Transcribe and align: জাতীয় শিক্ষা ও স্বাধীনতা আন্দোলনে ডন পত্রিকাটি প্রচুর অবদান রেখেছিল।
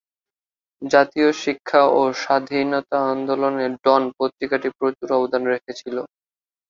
জাতীয় 0.81 1.29
শিক্ষা 1.43 1.81
ও 1.91 2.01
স্বাধীনতা 2.21 2.97
আন্দোলনে 3.11 3.65
ডন 3.83 4.03
পত্রিকাটি 4.17 4.69
প্রচুর 4.77 5.07
অবদান 5.17 5.43
রেখেছিল। 5.53 5.95